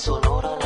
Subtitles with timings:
[0.00, 0.59] sonora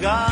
[0.00, 0.29] lugar.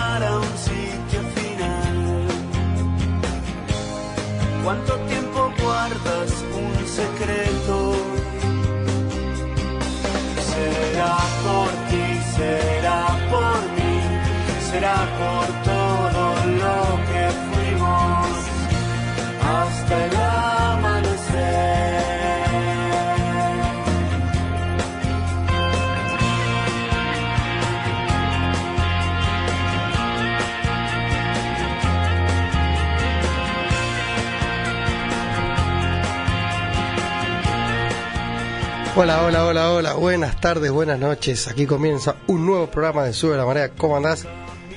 [39.01, 41.47] Hola, hola, hola, hola, buenas tardes, buenas noches.
[41.47, 43.69] Aquí comienza un nuevo programa de Sube la Marea.
[43.69, 44.27] ¿Cómo andás?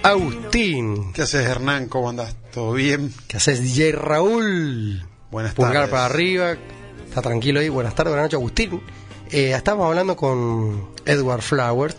[0.04, 1.12] Agustín.
[1.12, 1.88] ¿Qué haces, Hernán?
[1.88, 2.36] ¿Cómo andás?
[2.54, 3.12] ¿Todo bien?
[3.28, 5.08] ¿Qué haces, DJ Raúl?
[5.32, 5.90] Buenas Pulgar tardes.
[5.90, 6.56] para arriba.
[7.10, 7.70] Está tranquilo ahí.
[7.70, 8.84] Buenas tardes, buenas noches, Agustín.
[9.32, 11.96] Eh, estábamos hablando con Edward Flowers.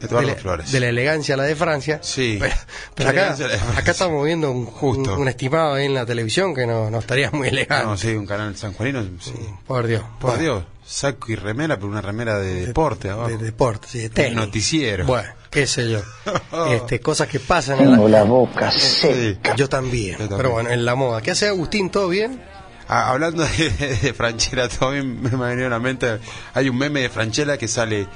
[0.00, 0.72] Eduardo de la, Flores.
[0.72, 1.98] De la elegancia a la de Francia.
[2.02, 2.38] Sí.
[2.40, 2.54] Pero,
[2.94, 3.80] pero La acá, elegancia a la de Francia.
[3.80, 5.14] acá estamos viendo un, Justo.
[5.14, 7.86] un, un estimado ahí en la televisión que no, no estaría muy elegante.
[7.86, 9.02] No, sí, un canal sanjuanino.
[9.20, 9.32] Sí.
[9.66, 10.02] Por Dios.
[10.20, 13.28] Por Dios, saco y remera, pero una remera de deporte abajo.
[13.30, 14.36] De deporte, sí, de El tenis.
[14.36, 15.06] noticiero.
[15.06, 16.00] Bueno, qué sé yo.
[16.72, 18.80] este, cosas que pasan en la, Tengo la boca Sí.
[18.80, 19.54] seca.
[19.56, 20.36] Yo también, Yo también.
[20.36, 21.22] pero bueno, en la moda.
[21.22, 21.90] ¿Qué hace Agustín?
[21.90, 22.42] ¿Todo bien?
[22.88, 23.70] Ah, hablando de,
[24.02, 26.18] de Franchella, también me ha venido a la mente.
[26.54, 28.06] Hay un meme de Franchella que sale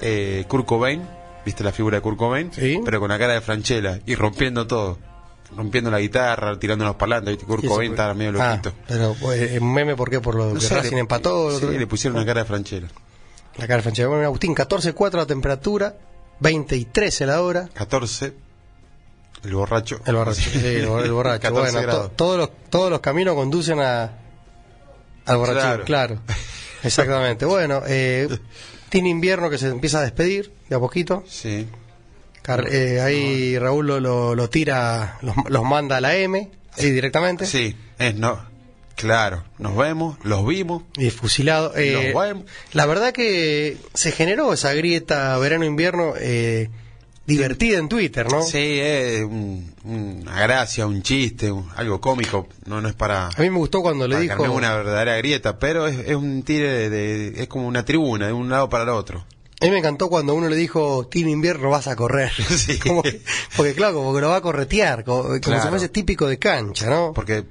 [0.00, 1.02] eh, Kurt Cobain,
[1.46, 2.52] ¿viste la figura de Kurt Cobain?
[2.52, 2.80] Sí.
[2.84, 4.98] Pero con la cara de Franchella y rompiendo todo.
[5.56, 7.46] Rompiendo la guitarra, tirando los parlantes, ¿viste?
[7.46, 8.74] Kurt ¿Y eso Cobain estaba medio Ah, loquito.
[8.88, 10.20] pero pues, meme, ¿por qué?
[10.20, 11.58] Por lo No que sé, Racing le- empató.
[11.58, 12.88] Sí, le pusieron una cara de Franchella.
[13.56, 14.06] La cara de Francia.
[14.08, 15.94] Bueno, Agustín, 14.4 la temperatura,
[16.40, 17.68] 23 la hora.
[17.72, 18.34] 14,
[19.44, 20.00] el borracho.
[20.04, 21.42] El borracho, sí, el, bor- el borracho.
[21.42, 24.10] 14 bueno, to- todos, los, todos los caminos conducen a,
[25.26, 25.84] al borrachín, claro.
[25.84, 26.20] Claro.
[26.82, 27.44] Exactamente.
[27.46, 28.28] bueno, eh,
[28.88, 31.24] tiene invierno que se empieza a despedir de a poquito.
[31.28, 31.66] Sí.
[32.42, 36.48] Car- eh, ahí Raúl lo, lo, lo tira, los, los manda a la M,
[36.78, 37.46] ahí directamente.
[37.46, 38.54] Sí, es no.
[38.94, 40.82] Claro, nos vemos, los vimos.
[40.96, 41.76] Y fusilado.
[41.76, 42.44] Eh, Los vemos.
[42.72, 46.70] la verdad que se generó esa grieta verano-invierno eh,
[47.26, 48.42] divertida en Twitter, ¿no?
[48.42, 52.48] Sí, es un- una gracia, un chiste, un- algo cómico.
[52.66, 54.34] No, no es para, A mí me gustó cuando le dijo...
[54.34, 58.26] arme una verdadera grieta, pero es, es un tire de, de- es como una tribuna,
[58.28, 59.24] de un lado para el otro.
[59.60, 62.30] A mí me encantó cuando uno le dijo, tiene invierno, vas a correr.
[62.48, 62.78] Sí.
[62.86, 63.20] Como que-
[63.56, 65.68] porque claro, como que lo va a corretear, como, como si Claro.
[65.70, 67.12] fuese típico de cancha, ¿no?
[67.14, 67.44] Porque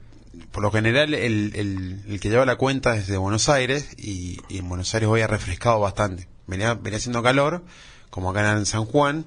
[0.51, 4.37] por lo general el, el- el que lleva la cuenta es de Buenos Aires y,
[4.49, 6.27] y en Buenos Aires hoy ha refrescado bastante.
[6.47, 7.63] Venía, venía haciendo calor,
[8.11, 9.25] como acá en San Juan,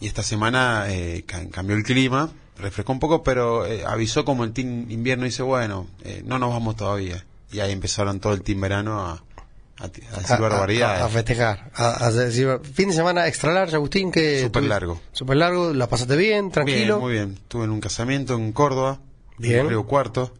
[0.00, 4.44] y esta semana eh, ca- cambió el clima, refrescó un poco, pero eh, avisó como
[4.44, 7.24] el team invierno y dice, bueno, eh, no nos vamos todavía.
[7.52, 9.22] Y ahí empezaron todo el team verano a,
[9.78, 11.02] a, a decir A- barbaridades.
[11.02, 11.70] A, festejar.
[11.74, 14.42] A, decir, fin de semana extra largo, Agustín, que...
[14.42, 15.00] Súper largo.
[15.12, 16.96] Súper largo, la pasaste bien, tranquilo.
[16.96, 17.32] Bien, muy bien.
[17.40, 19.00] Estuve en un casamiento en Córdoba,
[19.38, 19.60] Bien.
[19.60, 20.32] en Río Cuarto.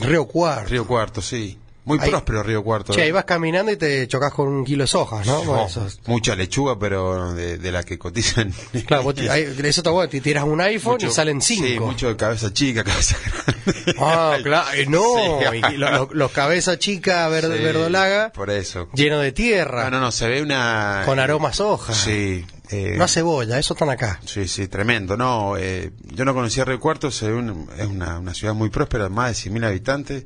[0.00, 0.68] Río Cuarto.
[0.70, 1.58] Río Cuarto, sí.
[1.86, 2.92] Muy Ahí- próspero Río Cuarto.
[2.92, 3.04] Che, ¿eh?
[3.04, 5.44] ahí vas caminando y te chocas con un kilo de sojas, ¿no?
[5.44, 5.68] No,
[6.06, 8.52] mucha lechuga, pero de, de la que cotizan.
[8.86, 11.64] Claro, vos te- ahí- eso está bueno, te tiras un iPhone Mucho- y salen cinco.
[11.66, 13.94] Sí, mucho de cabeza chica, cabeza grande.
[14.00, 15.00] Ah, claro, eh, no,
[15.52, 15.60] Sí.
[15.74, 18.88] y lo- lo- los cabeza chica, verde, Sí, verdolaga, Por eso.
[18.92, 21.02] lleno de tierra, No, no, no, se ve una...
[21.06, 21.94] con aroma soja.
[21.94, 22.44] Sí.
[22.70, 24.20] eh, No a cebolla, eso están acá.
[24.26, 25.16] Sí, sí, tremendo.
[25.16, 28.70] No, eh, yo no conocía Río Cuarto, se ve un- es una, una ciudad muy
[28.70, 30.24] próspera, más de 100.000 habitantes,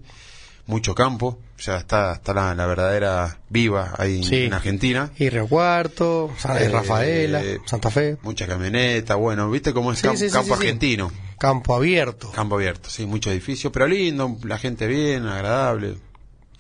[0.71, 4.45] mucho campo, o sea, está, está la, la verdadera viva ahí en- Sí.
[4.45, 5.11] en Argentina.
[5.19, 8.17] Y Río Cuarto, San- Eh, Rafaela, Santa Fe.
[8.23, 12.31] Mucha camioneta, bueno, viste cómo es Sí, sí, campo argentino, Campo abierto.
[12.33, 15.97] campo abierto, sí, mucho edificio, pero lindo, la gente bien, agradable,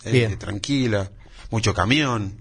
[0.05, 0.39] eh, Bien.
[0.39, 1.11] tranquila,
[1.51, 2.39] mucho camión.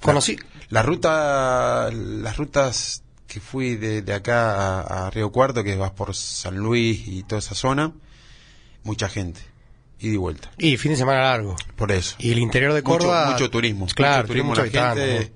[0.00, 0.36] Conocí,
[0.70, 5.90] La ruta, las rutas que fui de, de acá a, a Río Cuarto, que vas
[5.92, 7.92] por San Luis y toda esa zona,
[8.82, 9.40] mucha gente,
[10.02, 11.56] y vuelta, y fin de semana largo.
[11.76, 12.16] por eso.
[12.18, 13.30] Y el interior de Córdoba.
[13.30, 15.32] mucho turismo, Claro, mucho turismo tiene mucho la habitante, gente,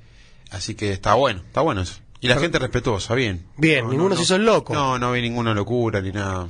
[0.50, 1.94] así que está bueno, está bueno eso.
[2.20, 3.46] Y la gente respetuosa, bien.
[3.56, 4.74] Bien, ninguno se hizo el loco.
[4.74, 6.48] No, no vi ninguna locura ni nada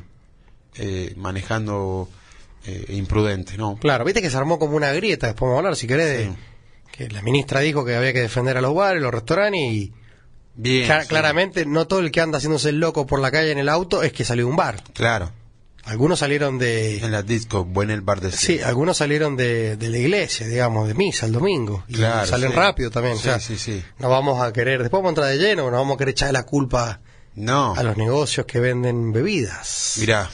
[0.76, 2.08] eh, manejando
[2.64, 3.76] eh, imprudente, no.
[3.76, 6.32] Claro, viste que se armó como una grieta, después vamos a hablar si querés, de-
[6.92, 9.92] que la ministra dijo que había que defender a los bares, los restaurantes y
[10.54, 10.86] Bien.
[11.02, 11.08] sí.
[11.08, 14.02] claramente no todo el que anda haciéndose el loco por la calle en el auto
[14.02, 14.82] es que salió de un bar.
[14.94, 15.30] Claro.
[15.86, 16.98] Algunos salieron de...
[16.98, 20.88] En la disco, buen el bar de Sí, algunos salieron de, de la iglesia, digamos,
[20.88, 21.84] de misa el domingo.
[21.88, 22.56] Y Claro, salen sí.
[22.56, 23.14] rápido también.
[23.14, 23.82] o Sí, sea, sí, sí.
[23.98, 26.32] No vamos a querer, después vamos a entrar de lleno, no vamos a querer echarle
[26.32, 27.00] la culpa
[27.36, 27.74] No.
[27.76, 29.94] a los negocios que venden bebidas.
[30.00, 30.28] Mirá,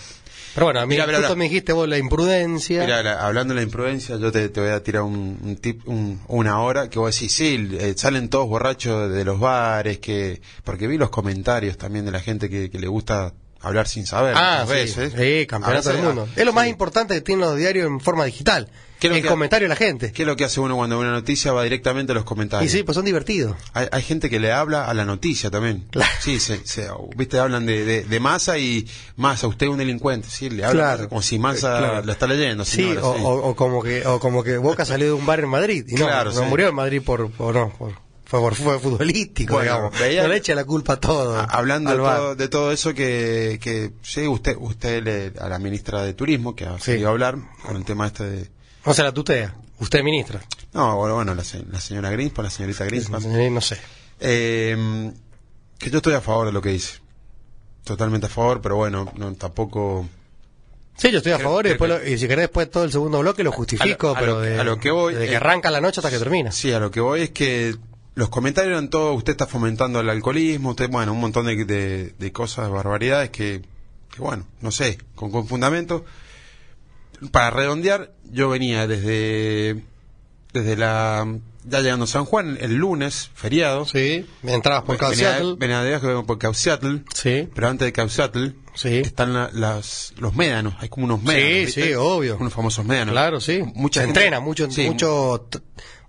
[0.54, 1.34] Pero bueno, a mí Mirá, mirá, mirá.
[1.34, 2.80] me dijiste vos la imprudencia.
[2.84, 5.86] Mira, la- hablando de la imprudencia, yo te, te voy a tirar un, un tip,
[5.88, 10.40] un- una hora que vos decís, sí, eh, salen todos borrachos de los bares, que
[10.64, 13.32] porque vi los comentarios también de la gente que, que le gusta
[13.62, 14.34] hablar sin saber.
[14.36, 15.12] Ah, sí, veces.
[15.16, 16.26] sí, campeonato del mundo.
[16.28, 18.68] ah, Es lo más importante que tienen los diarios en forma digital.
[18.98, 20.12] ¿Qué es lo el que- comentario de la gente.
[20.12, 21.52] ¿Qué es lo que hace uno cuando ve una noticia?
[21.52, 22.70] Va directamente a los Y comentarios.
[22.70, 23.56] sí, pues son divertidos.
[23.72, 25.88] Hay, hay gente que le habla a la noticia también.
[25.90, 26.08] Claro.
[26.20, 26.86] Sí, se, se-
[27.16, 30.28] viste, hablan de, de, de Massa y Massa, usted es un delincuente.
[30.30, 31.08] Sí, le hablan Claro.
[31.08, 32.02] como si Massa Eh, claro.
[32.06, 32.64] lo está leyendo.
[32.64, 33.20] Sí, señora, o, sí.
[33.24, 35.94] o- o como que o como que Boca salió de un bar en Madrid y
[35.94, 37.94] no, Claro, no murió en Madrid por, por no, por,
[38.32, 40.22] fue por fue futbolístico, Bueno, digamos.
[40.22, 41.36] no le eche la culpa a todo.
[41.50, 46.00] Hablando de todo, de todo eso que, que sí, usted, usted le, a la ministra
[46.02, 46.92] de Turismo, que ha Sí.
[46.92, 48.50] seguido a hablar con el tema este de...
[48.86, 49.54] No se la tutea.
[49.80, 50.40] Usted ministra.
[50.72, 53.52] No, bueno, bueno, la, la señora Greenspan, la señorita Greenspan.
[53.52, 53.76] No sé.
[54.18, 55.12] Eh,
[55.78, 57.00] que yo estoy a favor de lo que dice.
[57.84, 60.08] Totalmente a favor, pero bueno, no, tampoco...
[60.96, 62.92] Sí, yo estoy a Creo- favor y, después lo- y si querés después todo el
[62.92, 65.70] segundo bloque lo justifico, a lo- pero de, a lo que voy, desde que arranca
[65.70, 66.50] la noche hasta que termina.
[66.50, 67.74] Sí, a lo que voy es que
[68.14, 72.14] los comentarios eran todos, usted está fomentando el alcoholismo, usted, bueno, un montón de, de,
[72.18, 73.62] de cosas, barbaridades que,
[74.14, 76.04] que, bueno, no sé, con, con fundamento.
[77.30, 79.80] Para redondear, yo venía desde,
[80.52, 81.24] desde la,
[81.64, 83.86] ya llegando a San Juan, el lunes, feriado.
[83.86, 88.96] Sí, entrabas por venía, venía de viaje por Cauciatl, Sí, pero antes de Cauciatl sí.
[88.98, 91.48] están la- las, los médanos, hay como unos médanos.
[91.48, 91.86] Sí, ¿viste?
[91.88, 92.36] sí, obvio.
[92.40, 93.12] Unos famosos médanos.
[93.12, 93.62] Claro, sí.
[93.76, 95.46] Mucha Se gente- entrena mucho, sí, mucho,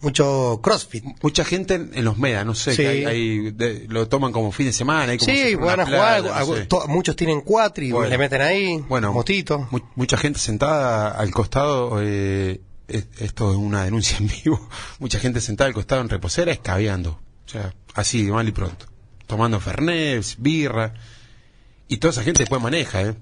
[0.04, 1.04] mucho CrossFit.
[1.22, 2.78] mucha gente en, en los medas, no sé, Sí.
[2.84, 5.12] que hay- hay de- lo toman como fin de semana.
[5.14, 6.66] hay como si Sí, van a jugar, playa, no algo- sé.
[6.66, 8.10] to- muchos tienen cuatro y Bueno.
[8.10, 9.68] le meten ahí, Bueno, motito.
[9.72, 14.70] mu- mucha gente sentada al costado, eh, es- esto es una denuncia en vivo,
[15.00, 18.86] mucha gente sentada al costado en reposera escabeando, o sea, así, mal y pronto,
[19.26, 20.94] tomando fernet, birra,
[21.88, 23.16] y toda esa gente después maneja, ¿eh?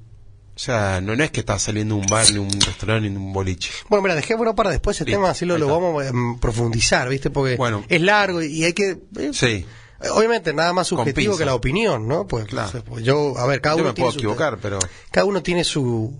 [0.56, 3.16] O sea, no, no es que está saliendo de un bar, ni un restaurante, ni
[3.16, 3.72] un boliche.
[3.90, 7.08] Bueno, mira, dejémoslo para después ese Listo, tema, así lo, lo vamos a em, profundizar,
[7.10, 7.30] ¿viste?
[7.30, 7.84] Porque Bueno.
[7.88, 8.98] es largo y hay que...
[9.18, 9.66] eh, Sí,
[10.14, 12.26] Obviamente nada más subjetivo que la opinión, ¿no?
[12.28, 12.68] Pues, Claro.
[12.70, 14.80] o sea, pues yo, a ver, cada yo uno me tiene puedo su- equivocar, pero...
[15.12, 16.20] cada uno tiene su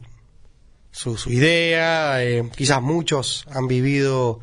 [0.92, 4.40] su, su idea, eh, quizás muchos han vivido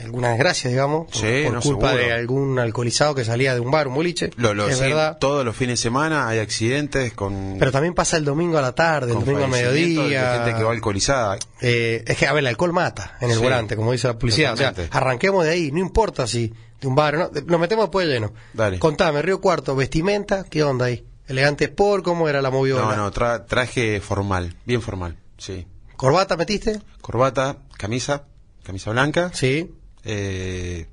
[0.00, 2.06] alguna desgracia, digamos, por, Sí, por no, culpa seguro.
[2.06, 5.18] de algún alcoholizado que salía de un bar, un boliche, Lo, lo, es sí, verdad.
[5.18, 7.56] todos los fines de semana hay accidentes con...
[7.58, 10.34] Pero también pasa el domingo a la tarde, el domingo al mediodía.
[10.44, 11.38] gente que va alcoholizada.
[11.60, 14.18] Eh, es que, a ver, el alcohol mata en el Sí, volante, como dice la
[14.18, 14.52] policía.
[14.52, 14.96] O sea, totalmente.
[14.96, 17.30] arranquemos de ahí, no importa si de un bar o no.
[17.46, 18.32] Nos metemos después de lleno.
[18.52, 18.78] Dale.
[18.78, 21.04] Contame, Río Cuarto, vestimenta, ¿qué onda ahí?
[21.26, 22.82] Elegante Sport, ¿cómo era la moviola?
[22.82, 25.66] No, no, tra- traje formal, bien formal, sí.
[25.96, 26.80] ¿Corbata metiste?
[27.02, 28.22] Corbata, camisa,
[28.62, 29.74] camisa blanca, Sí.
[30.08, 30.86] Eh,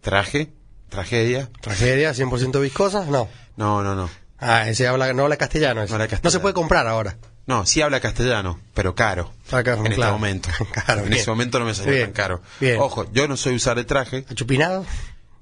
[0.00, 0.52] traje,
[0.88, 1.50] tragedia.
[1.60, 3.28] Tragedia, 100% viscosa, no.
[3.56, 4.08] No, no, no.
[4.38, 5.82] Ah, ese habla, no habla castellano.
[5.82, 5.90] ese.
[5.92, 6.30] No habla No castellano.
[6.32, 7.16] se puede comprar ahora.
[7.46, 9.32] No, sí habla castellano, pero caro.
[9.52, 10.48] Acá, en este momento.
[10.72, 11.20] Claro, en bien.
[11.20, 12.42] ese momento no me salió Bien, tan caro.
[12.58, 12.80] bien.
[12.80, 14.84] Ojo, yo no soy usar el traje, ¿Achupinado?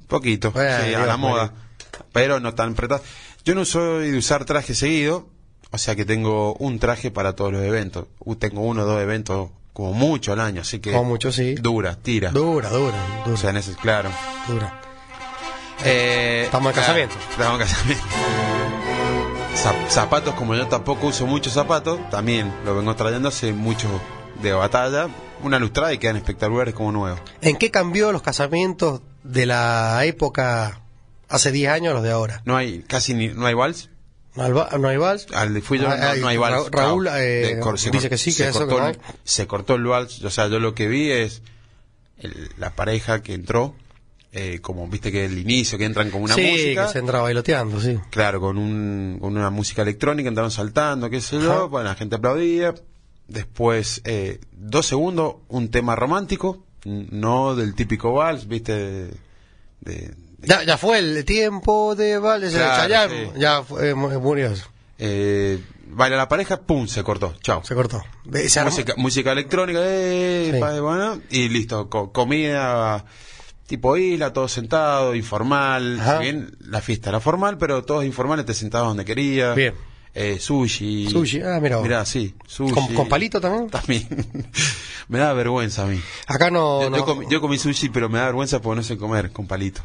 [0.08, 1.54] poquito, Bueno, sí, a la moda,
[2.12, 3.02] pero no tan apretado.
[3.44, 5.28] Yo no soy de usar traje seguido,
[5.70, 8.06] o sea que tengo un traje para todos los eventos.
[8.18, 11.54] Uh, Tengo uno o dos eventos como mucho al año, así que Como mucho, sí.
[11.54, 12.30] dura, tira.
[12.30, 13.34] Dura, dura, dura.
[13.34, 14.10] O sea, en ese, claro.
[14.48, 14.80] dura.
[15.84, 17.14] Eh, Estamos en casamiento.
[17.30, 18.04] Estamos en casamiento.
[19.56, 23.88] Zap- zapatos, como yo tampoco uso muchos zapatos, también lo vengo trayendo hace mucho
[24.42, 25.08] de batalla.
[25.42, 27.20] Una lustrada y quedan espectaculares como nuevos.
[27.40, 30.80] ¿En qué cambió los casamientos de la época
[31.28, 32.42] hace 10 años a los de ahora?
[32.44, 33.90] No hay, casi ni, no hay vals.
[34.34, 35.26] No hay, va- no hay vals.
[35.34, 36.70] Al fui yo, Ah, no, no hay vals.
[36.70, 39.00] Ra- Raúl eh, se dice que sí, que se eso que cortó, no el, hay.
[39.24, 40.22] se cortó el vals.
[40.24, 41.42] O sea, yo lo que vi es
[42.18, 43.74] el- la pareja que entró,
[44.32, 46.86] eh, como viste que el inicio, que entran con una sí, música.
[46.86, 47.98] que se entra bailoteando, sí.
[48.10, 51.44] Claro, con, un, con una música electrónica, entraron saltando, qué sé Ajá.
[51.44, 52.74] yo, bueno, la gente aplaudía.
[53.28, 59.10] Después, eh, dos segundos, un tema romántico, no del típico vals, viste, de,
[59.80, 63.30] de- Ya, ya fue el tiempo de vals, de Claro, sí.
[63.40, 64.66] ya fue, eh, murió eso.
[64.98, 67.62] eh, baila la pareja, pum, se cortó, chao.
[67.64, 68.02] Se cortó.
[68.32, 70.60] Eh, se música, música electrónica, eh, Sí.
[70.60, 73.04] pa- bueno, y listo, co- comida
[73.66, 78.52] tipo isla, todo sentado, informal, si bien la fiesta era formal, pero todos informales, te
[78.54, 79.54] sentabas donde querías.
[79.56, 79.74] Bien.
[80.14, 81.08] Eh, sushi.
[81.08, 81.80] Sushi, ah, mira.
[81.80, 82.74] Mirá, sí, sushi.
[82.74, 83.70] ¿Con, con palito también?
[83.70, 84.06] También.
[85.08, 85.98] me da vergüenza a mí.
[86.26, 86.82] Acá no.
[86.82, 89.30] yo, no- yo comí, yo comí sushi, pero me da vergüenza porque no sé comer
[89.32, 89.82] con palito.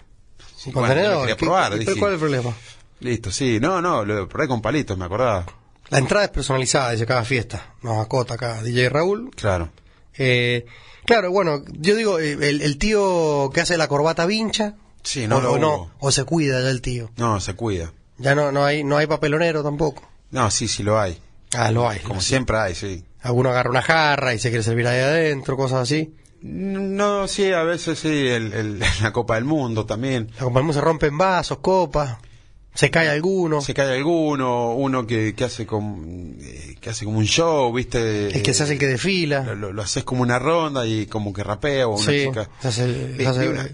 [1.28, 1.96] ¿Qué- probar, qué- dije.
[2.00, 2.54] ¿Cuál es el problema?
[3.00, 3.60] Listo, sí.
[3.60, 5.46] No, no, lo probé con palitos, me acordaba.
[5.90, 7.74] La entrada es personalizada, dice cada fiesta.
[7.82, 9.32] Nos acota acá DJ Raúl.
[9.36, 9.70] Claro.
[10.18, 10.66] Eh,
[11.06, 14.76] claro, bueno, yo digo, eh, el, el tío que hace la corbata vincha.
[15.04, 17.12] Sí, no o, lo no, o se cuida ya el tío.
[17.18, 17.94] No, se cuida.
[18.18, 20.02] Ya no, no hay, no hay papelonero tampoco.
[20.32, 21.22] No, sí, sí lo hay.
[21.56, 22.00] Ah, lo hay.
[22.00, 23.06] Como siempre hay, sí.
[23.22, 26.14] Alguno agarra una jarra y se quiere servir ahí adentro, cosas así.
[26.42, 30.30] No, sí, a veces sí, el, el- la Copa del Mundo también.
[30.38, 32.18] La compañía se rompen vasos, copas,
[32.74, 33.62] se cae alguno.
[33.62, 36.04] Se cae alguno, uno que, que hace como,
[36.40, 38.28] eh, que hace como un show, ¿viste?
[38.28, 39.56] el que se hace el que desfila.
[39.56, 42.50] lo- lo haces como una ronda y como que rapea o una Sí, chica.
[42.62, 43.70] se hace el- Vi- se hace- vi una-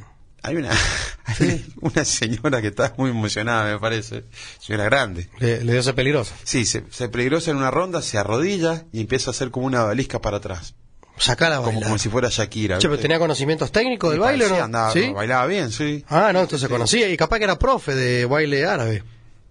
[0.46, 0.70] hay una,
[1.26, 4.24] hay una señora que está muy emocionada, me parece.
[4.60, 5.30] Señora grande.
[5.40, 6.34] le, le dio ser peligroso.
[6.44, 9.84] Sí, se, se peligrosa en una ronda, se arrodilla y empieza a hacer como una
[9.84, 10.76] balisca para atrás.
[11.18, 11.84] Sacala a bailar.
[11.84, 12.78] como si fuera Shakira.
[12.78, 13.04] Che, pero ¿viste?
[13.04, 14.66] tenía conocimientos técnicos del baile parecía, no?
[14.66, 15.10] andaba- ¿Sí?
[15.14, 16.04] Bailaba bien, sí.
[16.10, 19.04] Ah, no, entonces conocía y capaz que era profe de baile árabe.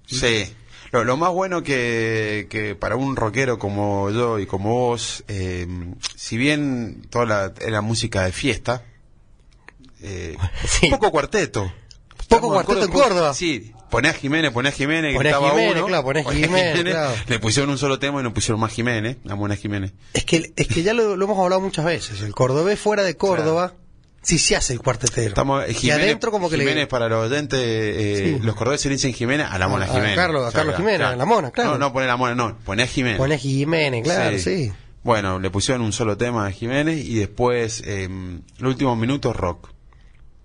[0.07, 0.53] Sí.
[0.91, 5.67] Lo, lo más bueno que, que para un rockero como yo y como vos, eh,
[6.17, 8.83] si bien toda la, era música de fiesta,
[10.03, 10.37] eh,
[10.69, 10.91] Sí.
[10.91, 11.73] poco cuarteto.
[12.29, 13.35] Poco cuarteto en Córdoba.
[13.35, 16.25] Sí, poné a Jiménez, poné a Jiménez, Poné a gritaba Jiménez, uno, claro, poné a
[16.25, 17.15] poné Jiménez, claro.
[17.29, 19.93] Le pusieron un solo tema y no pusieron más Jiménez, a Mona Jiménez.
[20.15, 22.21] Es que, es que ya lo, lo hemos hablado muchas veces.
[22.23, 23.75] El cordobés fuera de Córdoba,
[24.23, 25.29] sí se hace el cuartetero.
[25.29, 26.87] Estamos, eh, y Jiménez, adentro como que Jiménez le...
[26.87, 28.45] para los oyentes, eh, Sí.
[28.47, 30.17] los cordobeses le dicen Jiménez a la Mona A- a Jiménez.
[30.17, 31.73] Carlos- a Carlos Jiménez, a la Mona, claro.
[31.73, 33.19] No, no poné la Mona, no, poné a Jiménez.
[33.19, 34.73] Pone a Jiménez, claro, sí.
[35.05, 39.71] Bueno, le pusieron un solo tema a Jiménez y después, eh, el último minuto, rock.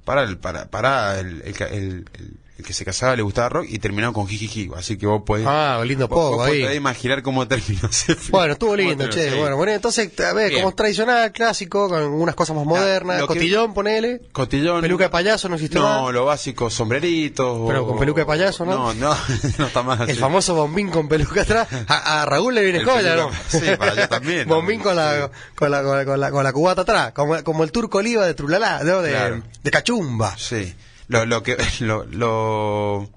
[0.08, 3.80] Para el, para, para el, el, el- el- que se casaba le gustaba rock y
[3.80, 4.70] terminó con jijiji.
[4.76, 6.62] Así que vos podés, Ah, lindo vos, poco vos ahí.
[6.64, 8.32] podés imaginar cómo terminó ese film.
[8.32, 9.30] Bueno, estuvo lindo, che.
[9.32, 9.38] sí.
[9.38, 10.62] Bueno, bueno, entonces, a ver, Bien.
[10.64, 13.20] como tradicional, clásico, con unas cosas más modernas.
[13.20, 14.22] lo que- Cotillón, ponele.
[14.32, 14.82] Cotillón.
[14.82, 17.68] Peluca de payaso no existe No, lo básico, sombreritos.
[17.68, 18.72] Pero o- con peluca de payaso, ¿no?
[18.72, 19.16] No, no,
[19.58, 20.12] no está más así.
[20.12, 21.68] El famoso bombín con peluca atrás.
[21.88, 23.30] A, a Raúl le viene joya, ¿no?
[23.50, 26.52] sí, para allá también, bombín con la, con la, con la, con la, con la
[26.54, 27.12] cubata atrás.
[27.14, 29.02] Como, como el turco oliva de Trulalá, ¿no?
[29.02, 29.44] De, Claro.
[29.64, 30.36] de cachumba.
[30.38, 30.74] Sí.
[31.08, 33.10] Lo, lo que lo, lo,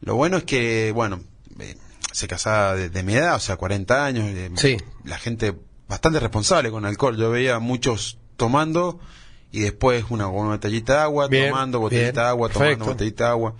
[0.00, 1.20] lo bueno es que, bueno,
[1.60, 1.76] eh,
[2.12, 4.24] se casaba de, de mi edad, o sea, 40 años.
[4.28, 4.76] eh, Sí.
[5.04, 5.54] La gente
[5.88, 7.16] bastante responsable con alcohol.
[7.16, 8.98] Yo veía muchos tomando
[9.52, 13.24] y después una, una botellita de agua, Bien, tomando botellita bien, de agua, tomando botellita
[13.24, 13.54] de agua.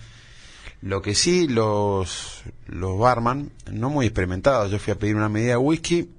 [0.82, 5.52] Lo que sí, los, los barman, no muy experimentados, yo fui a pedir una medida
[5.52, 6.10] de whisky,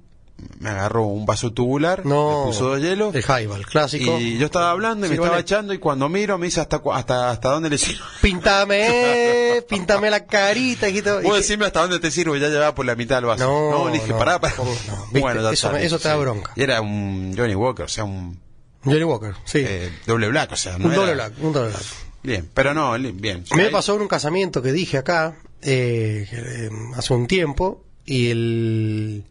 [0.60, 2.40] me agarró un vaso tubular, No.
[2.40, 3.14] me puso dos hielos.
[3.14, 4.18] El highball, clásico.
[4.18, 7.30] Y yo estaba hablando y me estaba echando y cuando miro me dice hasta hasta
[7.30, 8.04] hasta dónde le sirvo.
[8.22, 10.86] Píntame, píntame la carita.
[10.90, 13.44] Puedo Y- decirme hasta dónde te sirvo, ya llevaba por la mitad del vaso.
[13.70, 14.54] No, le dije, no, pará, pará.
[14.56, 15.06] ¿cómo no?
[15.12, 15.34] ¿Viste?
[15.42, 16.52] ya Eso- está, eso te da bronca.
[16.56, 18.38] Y era un Johnny Walker, o sea, un
[18.84, 19.58] Johnny Walker, sí.
[19.64, 21.82] eh, doble black, o sea, no un era- doble black, un doble black.
[22.22, 23.44] Bien, pero no, bien.
[23.56, 28.30] Me Ahí- pasó en un casamiento que dije acá, eh, eh, hace un tiempo, y
[28.30, 29.24] el,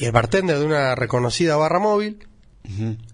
[0.00, 2.26] y el bartender de una reconocida barra móvil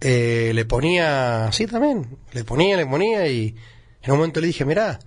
[0.00, 3.55] eh, le ponía, sí también, le ponía, le ponía, y
[4.02, 4.99] en un momento le dije, mirá,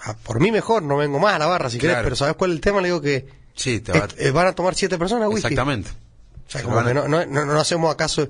[0.00, 2.04] a- por mí mejor, no vengo más a la barra si querés, Claro.
[2.06, 2.80] pero ¿sabes cuál es el tema?
[2.80, 5.46] Le digo que Sí, te va- eh, van a tomar siete personas whisky.
[5.46, 5.90] Exactamente.
[5.90, 8.28] O sea, Se como van que no, no, no, no hacemos acaso,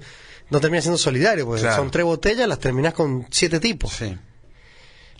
[0.50, 1.76] no termina siendo solidario, porque Claro.
[1.76, 3.92] son tres botellas, las terminás con siete tipos.
[3.94, 4.16] Sí.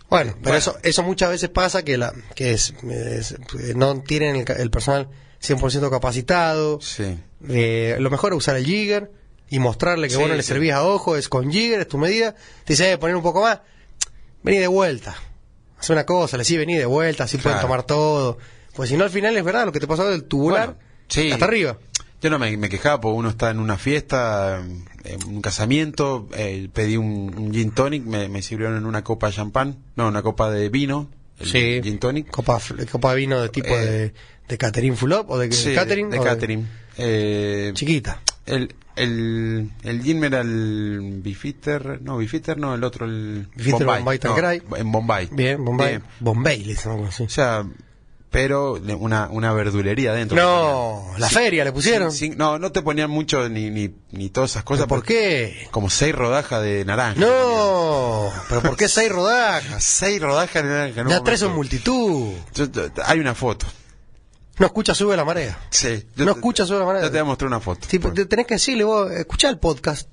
[0.09, 0.57] Bueno, pero Bueno.
[0.57, 3.35] eso eso muchas veces pasa que la que es, es-
[3.75, 5.09] no tienen el, el personal
[5.47, 6.79] 100% capacitado.
[6.81, 7.17] Sí.
[7.49, 9.11] Eh, lo mejor es usar el jigger
[9.49, 11.97] y mostrarle que Sí, vos no le servís a ojo, es con jigger, es tu
[11.97, 12.33] medida.
[12.63, 13.59] Te dice, eh, poner un poco más,
[14.43, 15.15] vení de vuelta.
[15.79, 18.37] Hace una cosa, le decís vení de vuelta, así pueden tomar todo.
[18.75, 21.31] Pues si no, al final es verdad lo que te pasó del tubular Bueno, sí.
[21.31, 21.77] hasta arriba.
[22.21, 24.63] Yo no me, me quejaba porque uno está en una fiesta,
[25.03, 29.27] en un casamiento, eh, pedí un, un gin tonic, me, me sirvieron en una copa
[29.27, 31.09] de champán, no, una copa de vino,
[31.39, 31.81] el Sí.
[31.83, 32.31] gin tonic.
[32.31, 32.59] Copa,
[32.91, 34.13] copa de vino de tipo Eh, de,
[34.47, 36.09] de catering full up o de, Sí, catering.
[36.09, 36.67] de o catering.
[36.97, 38.21] Eh, Chiquita.
[38.45, 44.17] el, el, el gin era el Bifitter, no, Bifitter no, el otro, el Beefeater Bombay
[44.17, 44.61] no, Tanqueray.
[44.77, 45.29] en Bombay.
[45.31, 45.89] Bien, Bombay.
[45.89, 46.03] Bien.
[46.19, 47.23] Bombay, le así.
[47.23, 47.65] O sea,
[48.31, 50.35] pero una, una verdulería dentro.
[50.37, 52.11] No, la feria le pusieron.
[52.11, 54.85] Sin- sin- no, no te ponían mucho ni, ni, ni todas esas cosas.
[54.87, 55.67] ¿Pero ¿Por qué?
[55.71, 57.19] Como seis rodajas de naranja.
[57.19, 59.81] No, pero ¿por qué seis rodajas?
[59.83, 61.03] Seis rodajas de naranja.
[61.03, 62.33] no Ya tres son multitud.
[62.53, 63.65] Yo- yo- hay una foto.
[64.57, 65.57] No escucha, sube la marea.
[65.69, 66.05] Sí.
[66.15, 67.01] No escucha sobre la marea.
[67.03, 67.87] Yo te voy a mostrar una foto.
[67.89, 70.09] Sí, te tenés que decirle vos, escuchá el podcast.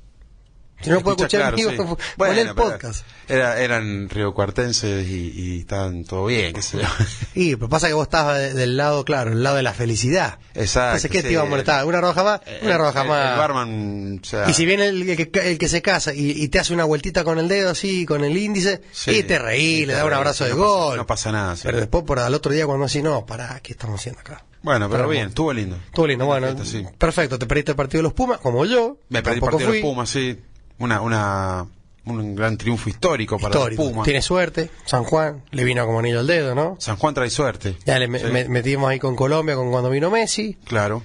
[0.83, 1.93] Si no puedo Escucha, escuchar claro, el mío, sí.
[2.03, 3.07] el Bueno, pero podcast.
[3.29, 6.89] Era, eran riocuartenses y, y estaban todo bien, qué sé yo.
[7.35, 10.39] Y, pero pasa que vos estabas de- del lado, claro, el lado de la felicidad.
[10.55, 11.27] Exacto, Entonces, ¿qué sí.
[11.29, 11.85] te iba a molestar?
[11.87, 12.41] ¿Una roja más?
[12.63, 13.33] Una El- roja el- más.
[13.33, 16.31] El barman, o sea, Y si viene el, el que, el que se casa y,
[16.43, 19.39] y te hace una vueltita con el dedo así, con el índice, Sí, y te
[19.39, 20.97] reí, y le da un abrazo de no pasa- gol.
[20.97, 21.55] no pasa nada.
[21.63, 24.45] Pero después, por al otro día, cuando así, no, pará, ¿qué estamos haciendo acá?
[24.63, 25.77] Bueno, pero Pero bien, estuvo lindo.
[25.87, 26.87] Estuvo lindo, bueno, fiesta, sí.
[26.97, 28.97] perfecto, te perdiste el partido de los Pumas, como yo.
[29.09, 29.81] Me perdí el partido de fui.
[29.81, 30.39] los Pumas, sí.
[30.83, 31.67] Una, una,
[32.07, 34.05] un gran triunfo histórico para los Pumas.
[34.05, 36.77] Tiene suerte, San Juan, le vino como anillo al dedo, ¿no?
[36.81, 37.77] San Juan trae suerte.
[37.87, 41.03] Ya le Sí, me- metimos ahí con Colombia, con cuando vino Messi, Claro.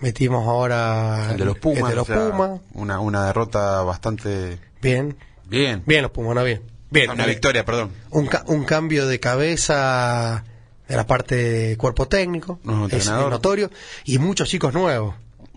[0.00, 1.82] metimos ahora El de los Pumas.
[1.84, 2.60] el de los o sea, Pumas.
[2.74, 5.82] Una, una derrota bastante bien, bien.
[5.86, 6.62] bien los Pumas, no bien.
[6.90, 7.92] Bien, Una victoria, perdón.
[8.10, 10.44] un, ca- un cambio de cabeza
[10.88, 13.70] de la parte de cuerpo técnico, Nuevo es, es notorio,
[14.04, 15.14] y muchos chicos nuevos,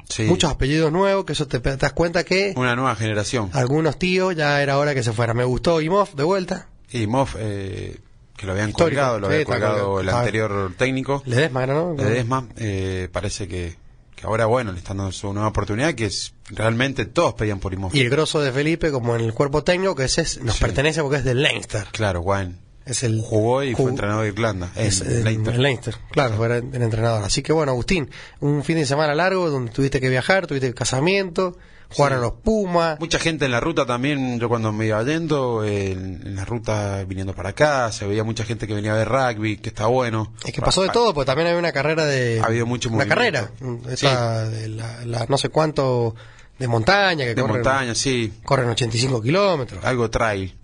[0.09, 0.24] Sí.
[0.24, 3.50] muchos apellidos nuevos, que eso te, te das cuenta que Una nueva generación.
[3.53, 5.38] algunos tíos ya era hora que se fueran.
[5.38, 8.00] Me gustó Imov de vuelta, Y Moff, eh,
[8.38, 10.19] que lo habían Histórico, colgado, lo sí, había colgado el Ah.
[10.19, 11.24] anterior técnico.
[11.25, 11.95] Ledesma ¿no?
[11.97, 13.75] Ledesma, eh, parece que,
[14.15, 17.74] que ahora, bueno, le están dando su nueva oportunidad, que es realmente todos pedían por
[17.74, 17.95] Imov.
[17.95, 20.62] Y el grosso de Felipe, como en el cuerpo técnico, que ese es, nos Sí.
[20.63, 21.88] pertenece porque es del Leinster.
[21.91, 22.59] Claro, Juan.
[22.86, 24.70] Es el, Jugó y fue entrenador de Irlanda.
[24.75, 25.56] en Es Leinster.
[25.56, 27.24] el Leinster, claro, fue el entrenador.
[27.24, 28.10] Así que bueno, Agustín,
[28.42, 31.58] un fin de semana largo donde tuviste que viajar, tuviste casamiento,
[31.89, 33.00] jugaron los Pumas.
[33.00, 36.46] Mucha gente en la ruta también, yo cuando me iba yendo, eh, en, en la
[36.46, 39.88] ruta viniendo para acá, se veía mucha gente que venía a ver rugby, que está
[39.88, 40.32] bueno.
[40.46, 42.39] Es que pasó de todo, porque también había una carrera de.
[42.39, 43.15] Ha habido mucho Una movimiento.
[43.15, 43.52] carrera.
[43.91, 46.13] Esa de la, la no sé cuánto
[46.60, 48.32] de montaña, que De corren, montaña, sí.
[48.43, 49.84] corren 85 kilómetros.
[49.84, 50.56] Algo trail.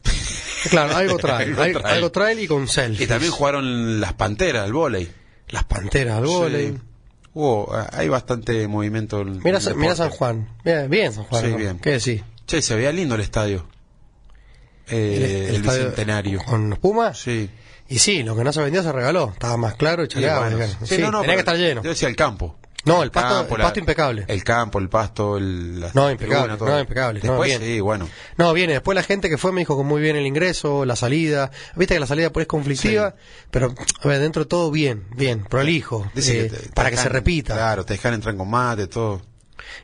[0.69, 1.49] Claro, algo trail.
[1.59, 1.95] Algo trail.
[1.95, 3.01] algo trail y con selfies.
[3.01, 5.11] Y también jugaron las panteras, el vóley.
[5.49, 6.67] Las panteras al vóley.
[6.73, 6.77] Sí.
[7.33, 9.21] Hubo, eh, hay bastante movimiento.
[9.21, 9.95] en- Mira, en el mira.
[9.95, 10.49] San Juan.
[10.65, 11.43] Bien, bien San Juan.
[11.43, 11.57] Sí, ¿no?
[11.57, 11.79] bien.
[11.79, 12.21] ¿Qué decís?
[12.45, 13.67] Che, se veía lindo el estadio.
[14.89, 16.39] Eh, el, estadio bicentenario.
[16.43, 17.17] Con los Pumas.
[17.19, 17.49] Sí.
[17.87, 19.29] Y sí, lo que no se vendió se regaló.
[19.33, 20.41] Estaba más claro y Y chaleado.
[20.41, 21.83] bueno, sí, Sí, no, no, tenía que estar lleno.
[21.83, 22.57] Yo decía el campo.
[22.85, 24.25] No, el pasto, campo, el la- pasto impecable.
[24.27, 27.61] El campo, el pasto, el, la No, impecable, tribuna, no, impecable, no, Después, bien.
[27.61, 28.09] sí, bueno.
[28.37, 28.73] No, viene.
[28.73, 31.51] Después la gente que fue me dijo que muy bien el ingreso, la salida.
[31.75, 33.15] Viste que la salida ahí es conflictiva,
[33.51, 36.89] pero a ver, dentro de todo bien, bien, prolijo, Dice eh, que te- te para
[36.89, 37.53] que se repita.
[37.53, 39.21] Claro, te dejan entrar con mate, todo.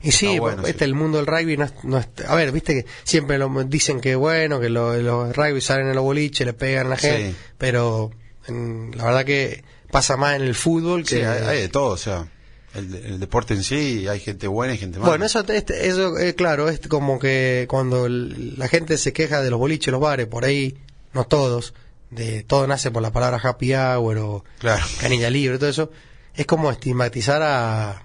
[0.01, 0.83] y sí, bueno, este sí.
[0.86, 4.01] el mundo del rugby no es, no es- a ver, viste que siempre lo, dicen
[4.01, 7.07] que bueno, que lo- los rugby salen en los boliches, le pegan a la Sí.
[7.07, 8.10] gente, pero
[8.47, 11.91] en- la verdad que pasa más en el fútbol que Sí, hay, hay de todo,
[11.91, 12.27] o sea,
[12.73, 15.10] el, el deporte en sí, hay gente buena y gente mala.
[15.12, 19.41] Bueno, eso, este, eso eh, claro, es como que cuando el- la gente se queja
[19.41, 20.77] de los boliches, los bares, por ahí,
[21.13, 21.73] no todos,
[22.12, 24.84] de todo nace por la palabra happy hour o Claro.
[24.99, 25.91] canilla libre, todo eso,
[26.36, 28.03] es como estigmatizar a,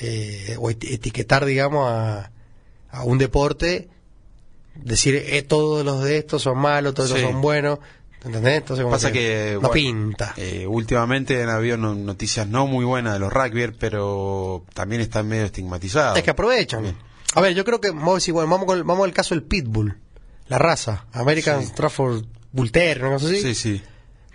[0.00, 2.30] eh, o eti- etiquetar, digamos, a,
[2.90, 3.88] a un deporte,
[4.76, 7.16] decir, eh, todos los de estos son malos, todos Sí.
[7.16, 7.78] estos son buenos,
[8.24, 8.58] ¿entendés?
[8.58, 10.34] Entonces, como Pasa que, no bueno, pinta.
[10.36, 15.28] eh, últimamente han habido no- noticias no muy buenas de los rugby, pero también están
[15.28, 16.16] medio estigmatizados.
[16.16, 16.82] Es que aprovechan.
[16.82, 16.96] Bien.
[17.34, 19.42] A ver, yo creo que vamos, a decir, bueno, vamos, con vamos al caso del
[19.44, 19.98] Pitbull,
[20.48, 21.72] la raza, American Sí.
[21.74, 23.40] Trafford Bull Terrier, una cosa así.
[23.40, 23.82] Sí, sí.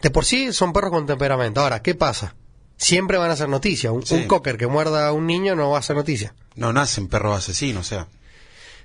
[0.01, 1.61] De por sí son perros con temperamento.
[1.61, 2.35] Ahora, ¿qué pasa?
[2.77, 3.91] Siempre van a hacer noticia.
[3.91, 4.15] Un, Sí.
[4.15, 6.33] un cocker que muerda a un niño no va a hacer noticia.
[6.55, 8.07] No nacen perros asesinos, o sea.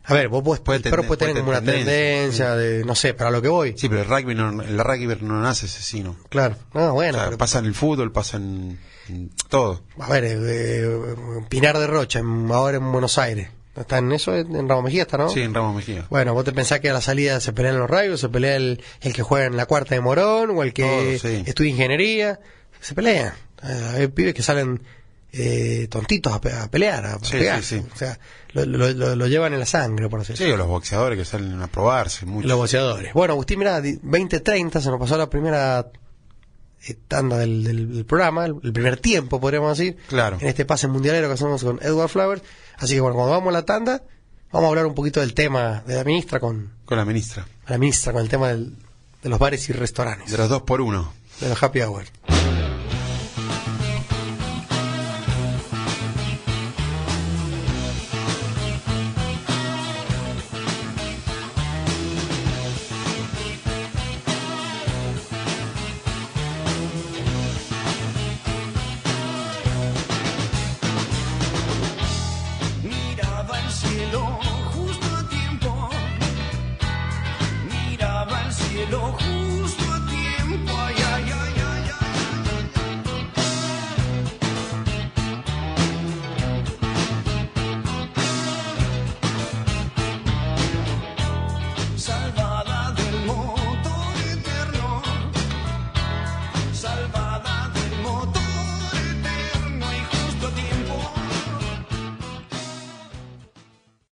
[0.07, 2.55] A ver, vos podés, Puede el perro tende- puede tener como una tendencia.
[2.57, 3.75] de, no sé, para lo que voy.
[3.77, 6.17] Sí, pero el rugby no, el rugby no nace asesino.
[6.29, 6.57] Claro.
[6.75, 9.83] No, O bueno, sea, pero- pasa en el fútbol, pasa en, en todo.
[9.99, 11.15] a ver, eh, eh,
[11.49, 13.49] Pinar de Rocha, en- ahora en Buenos Aires.
[13.77, 14.37] ¿Está en eso?
[14.37, 15.29] En Ramos Mejía está, ¿no?
[15.31, 16.07] Sí, en Ramos Mejía.
[16.09, 18.81] Bueno, vos te pensás que a la salida se pelean los rayos, se pelea el,
[19.01, 21.43] el que juega en la cuarta de Morón o el que sí.
[21.45, 22.39] estudia ingeniería.
[22.81, 23.33] Se pelean.
[23.65, 24.81] Eh, Hay pibes que salen
[25.37, 27.63] eh, tontitos a, a pelear, a, Sí, pegar.
[27.63, 27.87] sí, sí.
[27.93, 28.19] O sea,
[28.53, 31.25] lo, lo- lo- lo llevan en la sangre, por así Sí, o los boxeadores que
[31.25, 32.47] salen a probarse mucho.
[32.47, 33.13] Los boxeadores.
[33.15, 35.87] Bueno, Agustín, mira, 2030 se nos pasó la primera
[36.87, 39.97] eh, tanda del, del- del programa, el, el primer tiempo, podríamos decir.
[40.09, 40.39] Claro.
[40.41, 42.43] En este pase mundialero que hacemos con Edward Flowers.
[42.77, 44.03] Así que bueno, cuando vamos a la tanda,
[44.53, 47.47] vamos a hablar un poquito del tema de la ministra con, Con la ministra.
[47.69, 48.75] la ministra con el tema del-
[49.23, 50.31] de los bares y restaurantes.
[50.31, 51.13] De los dos por uno.
[51.41, 52.05] de los happy hour.